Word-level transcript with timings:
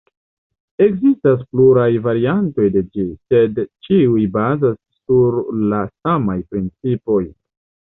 Ekzistas 0.85 1.43
pluraj 1.51 1.89
variantoj 2.07 2.65
de 2.77 2.83
ĝi, 2.95 3.05
sed 3.29 3.61
ĉiuj 3.89 4.25
bazas 4.39 4.75
sur 4.97 5.39
la 5.75 5.85
samaj 5.93 6.41
principoj. 6.57 7.23